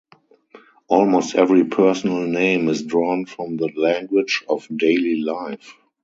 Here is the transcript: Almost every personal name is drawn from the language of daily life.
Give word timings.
Almost 0.87 1.35
every 1.35 1.65
personal 1.65 2.21
name 2.23 2.69
is 2.69 2.81
drawn 2.81 3.27
from 3.27 3.57
the 3.57 3.67
language 3.75 4.43
of 4.49 4.67
daily 4.75 5.17
life. 5.17 5.75